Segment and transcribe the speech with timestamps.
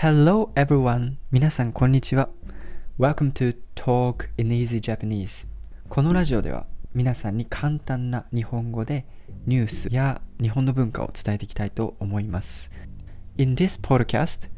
[0.00, 1.14] Hello everyone!
[1.32, 2.28] 皆さんこんにちは。
[3.00, 5.44] Welcome to Talk in Easy Japanese.
[5.88, 9.06] このラジオでは皆さんに簡単な日本語で
[9.46, 12.70] ニュースや日本の文化を伝えていきたいと思います。
[13.38, 14.48] In this podcast,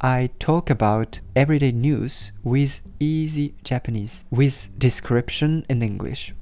[0.00, 6.34] I talk about everyday news with easy Japanese with description in English.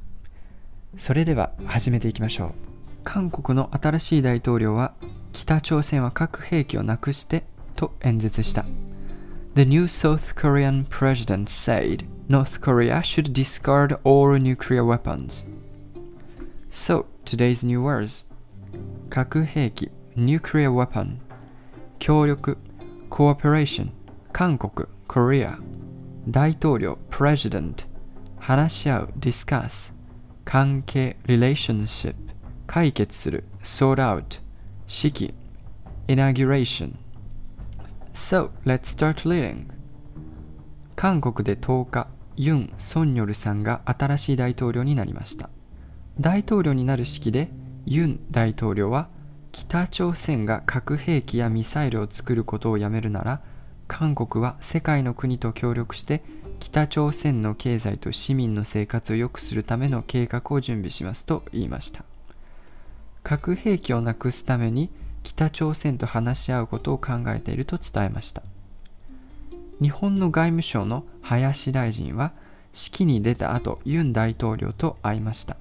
[0.97, 2.55] それでは始めていきましょう。
[3.05, 4.95] 韓国の新しい大統領は
[5.34, 7.45] 北朝鮮は核兵器をなくして
[7.76, 8.66] と演説した。
[9.55, 15.44] The new South Korean president said North Korea should discard all nuclear weapons.
[16.70, 18.26] So, today's new words
[19.09, 21.18] 核兵器 nuclear weapon
[22.00, 22.58] 協力
[23.09, 23.90] cooperation
[24.31, 25.58] 韓国 Korea
[26.26, 27.86] 大統領 president
[28.40, 29.94] 話し合う discuss
[30.45, 32.16] 関係 relationship
[32.68, 34.40] 解決する sort out
[34.88, 35.34] 式
[36.08, 36.94] inauguration
[38.17, 39.67] So, let's start reading.
[40.97, 45.50] 韓国で10日ユン・ソンニョルさんが新しい大統領になりました。
[46.19, 47.50] 大統領になる式で
[47.84, 49.11] ユン大統領は
[49.53, 53.42] 北朝鮮が核兵器やミサイルを作ることをやめるなら
[53.87, 56.22] 韓国は世界の国と協力して
[56.59, 62.03] 北朝鮮の経済と市民の生活を良くするための計画を準備しますと言いました。
[63.22, 64.89] 核兵器をなくすために
[65.27, 68.42] 北朝鮮と話し合うことを考えていると伝えました。
[69.82, 72.32] 日本の外務省の林大臣は
[72.72, 75.56] 式に出た後ユン大統領と会いました。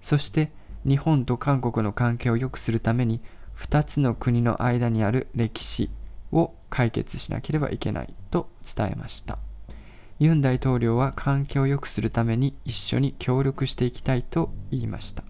[0.00, 0.50] そして
[0.84, 3.20] 日本と韓国の関係を良くするために
[3.56, 5.90] 2つの国の間にある歴史
[6.32, 9.38] を解決しなければいけないと伝えました。
[10.18, 15.22] ユン大統領は関係を良くするために一緒に協力していきたいと言いました。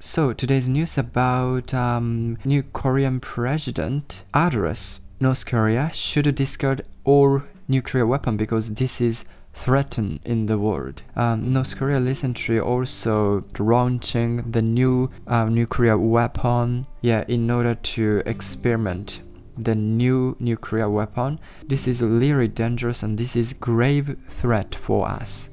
[0.00, 8.06] So today's news about um, new Korean president address North Korea should discard all nuclear
[8.06, 9.24] weapon because this is
[9.54, 11.02] threatened in the world.
[11.16, 18.22] Um, North Korea recently also launching the new uh, nuclear weapon, yeah, in order to
[18.24, 19.20] experiment
[19.56, 21.40] the new nuclear weapon.
[21.66, 25.50] This is really dangerous and this is grave threat for us.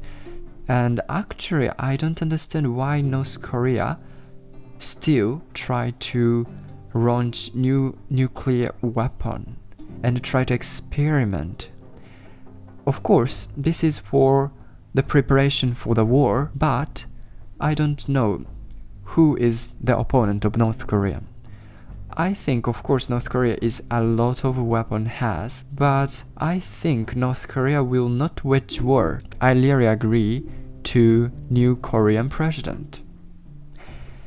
[0.68, 3.98] And actually, I don't understand why North Korea
[4.86, 6.48] still try to
[6.94, 9.58] launch new nuclear weapon
[10.04, 11.70] and try to experiment.
[12.86, 14.52] Of course, this is for
[14.94, 17.06] the preparation for the war, but
[17.60, 18.46] I don't know
[19.16, 21.22] who is the opponent of North Korea.
[22.18, 27.16] I think of course North Korea is a lot of weapon has, but I think
[27.16, 29.22] North Korea will not wage war.
[29.42, 30.50] I really agree
[30.84, 33.02] to new Korean president.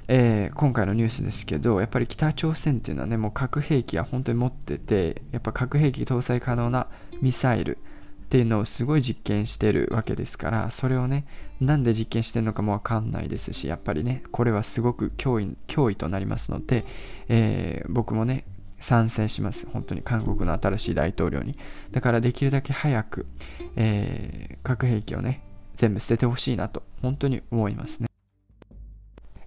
[0.09, 6.89] えー今回のニュースですけどやっぱり北朝鮮っていうのはねもう核兵器は本当に持っててやっぱ核兵器搭載可能な
[7.21, 11.27] ミサイルっていうのをすごい実験してるわけですからそれをね
[11.61, 16.85] なんで実験してるのかもわかんないですしやっぱりねこれはすごく脅威脅威となりますので、
[17.29, 18.45] えー僕もね
[18.81, 19.69] 賛成します。
[19.73, 21.59] 本当に韓国の新しい大統領に。
[21.91, 23.27] だからできるだけ早く、
[23.75, 25.43] えー核兵器をね
[25.75, 28.09] 全部捨ててほしいなと本当に思いますね。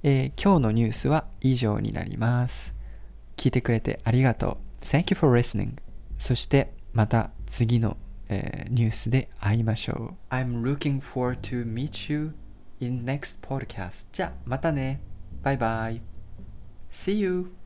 [0.03, 2.73] えー今日のニュースは以上になります。
[3.37, 4.83] 聞いてくれてありがとう。
[4.83, 5.73] Thank you for listening.
[6.17, 7.97] そしてまた次の、
[8.29, 10.33] えーニュースで会いましょう。
[10.33, 12.33] I'm looking forward to meet you
[12.79, 14.07] in next podcast.
[14.11, 15.01] じゃあまたね。
[15.43, 16.01] バイバイ。
[16.91, 17.60] See you!